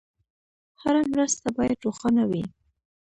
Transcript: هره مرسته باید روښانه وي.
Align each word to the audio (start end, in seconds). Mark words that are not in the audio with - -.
هره 0.81 1.01
مرسته 1.13 1.47
باید 1.57 1.83
روښانه 1.85 2.23
وي. 2.29 2.43